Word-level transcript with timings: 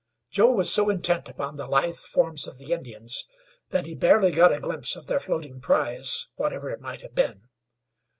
Joe 0.31 0.49
was 0.49 0.73
so 0.73 0.89
intent 0.89 1.29
upon 1.29 1.57
the 1.57 1.67
lithe 1.67 1.93
forms 1.95 2.47
of 2.47 2.57
the 2.57 2.71
Indians 2.73 3.27
that 3.69 3.85
he 3.85 3.93
barely 3.93 4.31
got 4.31 4.51
a 4.51 4.59
glimpse 4.59 4.95
of 4.95 5.05
their 5.05 5.19
floating 5.19 5.61
prize, 5.61 6.25
whatever 6.37 6.71
it 6.71 6.81
might 6.81 7.01
have 7.01 7.13
been. 7.13 7.49